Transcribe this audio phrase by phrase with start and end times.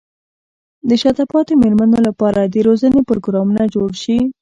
[0.87, 4.17] د شاته پاتې مېرمنو لپاره د روزنې پروګرامونه جوړ شي.